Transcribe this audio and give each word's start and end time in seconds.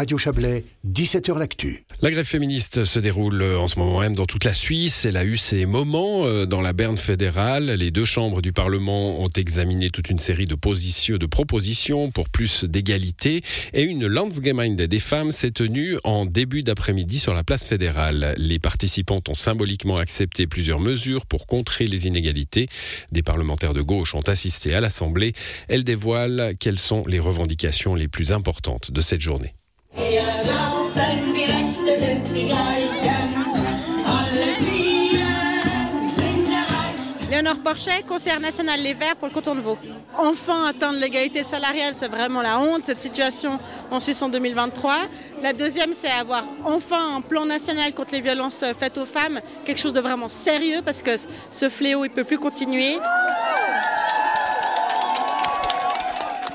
Radio 0.00 0.16
Chablais, 0.16 0.64
17h 0.90 1.38
L'Actu. 1.38 1.84
La 2.00 2.10
grève 2.10 2.24
féministe 2.24 2.84
se 2.84 2.98
déroule 2.98 3.42
en 3.42 3.68
ce 3.68 3.78
moment 3.78 4.00
même 4.00 4.14
dans 4.14 4.24
toute 4.24 4.46
la 4.46 4.54
Suisse. 4.54 5.04
Elle 5.04 5.18
a 5.18 5.26
eu 5.26 5.36
ses 5.36 5.66
moments 5.66 6.24
euh, 6.24 6.46
dans 6.46 6.62
la 6.62 6.72
Berne 6.72 6.96
fédérale. 6.96 7.66
Les 7.72 7.90
deux 7.90 8.06
chambres 8.06 8.40
du 8.40 8.54
Parlement 8.54 9.20
ont 9.20 9.28
examiné 9.28 9.90
toute 9.90 10.08
une 10.08 10.18
série 10.18 10.46
de 10.46 10.54
positions, 10.54 11.18
de 11.18 11.26
propositions 11.26 12.10
pour 12.10 12.30
plus 12.30 12.64
d'égalité. 12.64 13.42
Et 13.74 13.82
une 13.82 14.06
Landsgemeinde 14.06 14.80
des 14.80 15.00
femmes 15.00 15.32
s'est 15.32 15.50
tenue 15.50 15.98
en 16.02 16.24
début 16.24 16.62
d'après-midi 16.62 17.18
sur 17.18 17.34
la 17.34 17.44
place 17.44 17.66
fédérale. 17.66 18.34
Les 18.38 18.58
participants 18.58 19.20
ont 19.28 19.34
symboliquement 19.34 19.98
accepté 19.98 20.46
plusieurs 20.46 20.80
mesures 20.80 21.26
pour 21.26 21.46
contrer 21.46 21.86
les 21.86 22.06
inégalités. 22.06 22.68
Des 23.12 23.22
parlementaires 23.22 23.74
de 23.74 23.82
gauche 23.82 24.14
ont 24.14 24.26
assisté 24.28 24.74
à 24.74 24.80
l'Assemblée. 24.80 25.34
Elles 25.68 25.84
dévoilent 25.84 26.54
quelles 26.58 26.78
sont 26.78 27.04
les 27.06 27.18
revendications 27.20 27.94
les 27.94 28.08
plus 28.08 28.32
importantes 28.32 28.92
de 28.92 29.02
cette 29.02 29.20
journée. 29.20 29.52
Léonore 37.30 37.58
Porchet, 37.58 38.02
conseillère 38.06 38.40
nationale 38.40 38.80
Les 38.80 38.92
Verts 38.92 39.16
pour 39.16 39.28
le 39.28 39.32
canton 39.32 39.54
de 39.54 39.60
Vaud. 39.60 39.78
Enfin 40.18 40.66
atteindre 40.66 40.98
l'égalité 40.98 41.42
salariale, 41.42 41.94
c'est 41.94 42.08
vraiment 42.08 42.42
la 42.42 42.58
honte, 42.58 42.84
cette 42.84 43.00
situation 43.00 43.58
en 43.90 44.00
Suisse 44.00 44.20
en 44.20 44.28
2023. 44.28 44.96
La 45.42 45.52
deuxième, 45.52 45.94
c'est 45.94 46.10
avoir 46.10 46.44
enfin 46.64 47.16
un 47.16 47.20
plan 47.20 47.46
national 47.46 47.94
contre 47.94 48.12
les 48.12 48.20
violences 48.20 48.64
faites 48.78 48.98
aux 48.98 49.06
femmes, 49.06 49.40
quelque 49.64 49.80
chose 49.80 49.92
de 49.92 50.00
vraiment 50.00 50.28
sérieux 50.28 50.80
parce 50.84 51.02
que 51.02 51.12
ce 51.50 51.68
fléau, 51.68 52.04
il 52.04 52.10
ne 52.10 52.14
peut 52.14 52.24
plus 52.24 52.38
continuer. 52.38 52.98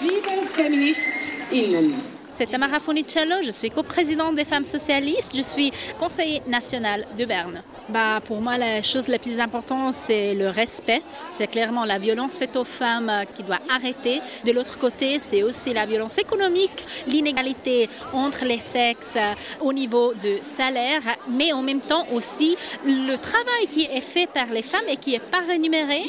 Liebe 0.00 0.46
Feministinnen, 0.54 1.92
C'est 2.34 2.46
Tamara 2.46 2.80
Funicello, 2.80 3.42
je 3.44 3.50
suis 3.50 3.70
coprésidente 3.70 4.34
des 4.36 4.46
femmes 4.46 4.64
socialistes, 4.64 5.36
je 5.36 5.42
suis 5.42 5.70
conseiller 6.00 6.40
national 6.46 7.06
de 7.18 7.26
Berne. 7.26 7.62
Bah, 7.90 8.20
pour 8.26 8.40
moi, 8.40 8.56
la 8.56 8.82
chose 8.82 9.08
la 9.08 9.18
plus 9.18 9.38
importante, 9.38 9.92
c'est 9.92 10.32
le 10.34 10.48
respect. 10.48 11.02
C'est 11.28 11.46
clairement 11.46 11.84
la 11.84 11.98
violence 11.98 12.38
faite 12.38 12.56
aux 12.56 12.64
femmes 12.64 13.10
euh, 13.10 13.24
qui 13.24 13.42
doit 13.42 13.58
arrêter. 13.74 14.20
De 14.46 14.52
l'autre 14.52 14.78
côté, 14.78 15.18
c'est 15.18 15.42
aussi 15.42 15.74
la 15.74 15.84
violence 15.84 16.16
économique, 16.16 16.72
l'inégalité 17.06 17.90
entre 18.14 18.46
les 18.46 18.60
sexes 18.60 19.16
euh, 19.16 19.34
au 19.60 19.74
niveau 19.74 20.14
de 20.14 20.38
salaire, 20.40 21.02
mais 21.28 21.52
en 21.52 21.60
même 21.60 21.80
temps 21.80 22.06
aussi 22.12 22.56
le 22.86 23.16
travail 23.16 23.66
qui 23.68 23.82
est 23.82 24.00
fait 24.00 24.26
par 24.26 24.46
les 24.46 24.62
femmes 24.62 24.88
et 24.88 24.96
qui 24.96 25.10
n'est 25.10 25.18
pas 25.18 25.40
rémunéré. 25.46 26.02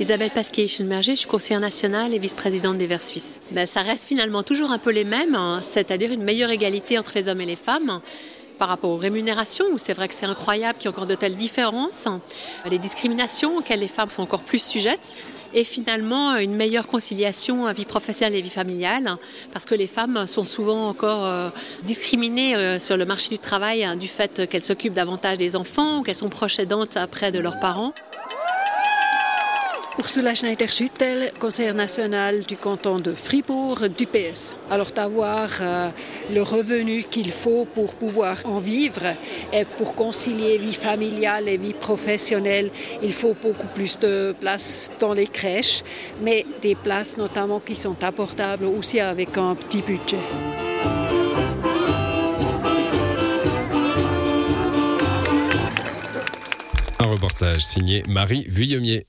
Isabelle 0.00 0.30
Pasquier-Schenberger, 0.30 1.14
je 1.14 1.20
suis 1.20 1.28
conseillère 1.28 1.60
nationale 1.60 2.14
et 2.14 2.18
vice-présidente 2.18 2.78
des 2.78 2.86
Verts 2.86 3.02
suisses. 3.02 3.42
Ben, 3.50 3.66
ça 3.66 3.82
reste 3.82 4.06
finalement 4.06 4.42
toujours 4.42 4.70
un 4.70 4.78
peu 4.78 4.88
les 4.88 5.04
mêmes, 5.04 5.34
hein, 5.34 5.60
c'est-à-dire 5.60 6.10
une 6.10 6.22
meilleure 6.22 6.50
égalité 6.50 6.98
entre 6.98 7.12
les 7.16 7.28
hommes 7.28 7.42
et 7.42 7.46
les 7.46 7.54
femmes 7.54 8.00
par 8.58 8.68
rapport 8.68 8.90
aux 8.92 8.96
rémunérations, 8.96 9.66
où 9.70 9.76
c'est 9.76 9.92
vrai 9.92 10.08
que 10.08 10.14
c'est 10.14 10.24
incroyable 10.24 10.78
qu'il 10.78 10.86
y 10.86 10.90
ait 10.90 10.96
encore 10.96 11.06
de 11.06 11.14
telles 11.14 11.36
différences, 11.36 12.08
les 12.70 12.78
discriminations 12.78 13.58
auxquelles 13.58 13.80
les 13.80 13.88
femmes 13.88 14.08
sont 14.08 14.22
encore 14.22 14.42
plus 14.42 14.62
sujettes, 14.62 15.12
et 15.52 15.64
finalement 15.64 16.36
une 16.36 16.54
meilleure 16.54 16.86
conciliation 16.86 17.70
vie 17.72 17.84
professionnelle 17.84 18.38
et 18.38 18.42
vie 18.42 18.48
familiale, 18.48 19.18
parce 19.52 19.66
que 19.66 19.74
les 19.74 19.86
femmes 19.86 20.26
sont 20.26 20.46
souvent 20.46 20.88
encore 20.88 21.26
euh, 21.26 21.50
discriminées 21.82 22.56
euh, 22.56 22.78
sur 22.78 22.96
le 22.96 23.04
marché 23.04 23.28
du 23.28 23.38
travail 23.38 23.84
hein, 23.84 23.96
du 23.96 24.08
fait 24.08 24.48
qu'elles 24.48 24.64
s'occupent 24.64 24.94
davantage 24.94 25.36
des 25.36 25.56
enfants, 25.56 26.02
qu'elles 26.02 26.14
sont 26.14 26.30
proches 26.30 26.58
aidantes 26.58 26.96
après 26.96 27.32
de 27.32 27.38
leurs 27.38 27.60
parents. 27.60 27.92
Ursula 30.00 30.34
Schneider-Schüttel, 30.34 31.30
conseillère 31.38 31.74
nationale 31.74 32.44
du 32.44 32.56
canton 32.56 33.00
de 33.00 33.12
Fribourg 33.12 33.80
du 33.98 34.06
PS. 34.06 34.56
Alors 34.70 34.92
d'avoir 34.92 35.50
euh, 35.60 35.90
le 36.32 36.40
revenu 36.40 37.02
qu'il 37.02 37.30
faut 37.30 37.66
pour 37.66 37.92
pouvoir 37.92 38.38
en 38.46 38.60
vivre 38.60 39.02
et 39.52 39.66
pour 39.76 39.94
concilier 39.94 40.56
vie 40.56 40.72
familiale 40.72 41.50
et 41.50 41.58
vie 41.58 41.74
professionnelle, 41.74 42.70
il 43.02 43.12
faut 43.12 43.36
beaucoup 43.42 43.66
plus 43.74 43.98
de 43.98 44.34
places 44.40 44.90
dans 45.00 45.12
les 45.12 45.26
crèches, 45.26 45.82
mais 46.22 46.46
des 46.62 46.76
places 46.76 47.18
notamment 47.18 47.60
qui 47.60 47.76
sont 47.76 48.02
abordables 48.02 48.64
aussi 48.64 49.00
avec 49.00 49.36
un 49.36 49.54
petit 49.54 49.82
budget. 49.82 50.16
Un 57.00 57.06
reportage 57.06 57.66
signé 57.66 58.02
Marie 58.08 58.46
Vuillemier. 58.48 59.04